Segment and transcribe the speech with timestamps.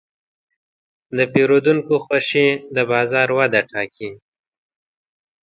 [1.17, 4.09] د پیرودونکو خوښي د بازار وده ټاکي.